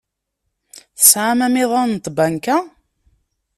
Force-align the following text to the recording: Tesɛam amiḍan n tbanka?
Tesɛam 0.99 1.39
amiḍan 1.45 1.89
n 1.97 2.01
tbanka? 2.05 2.57